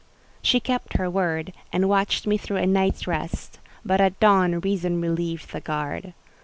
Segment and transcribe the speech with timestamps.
[0.41, 4.99] She kept her word, and watched me through a night's rest; but at dawn Reason
[4.99, 6.15] relieved the guard.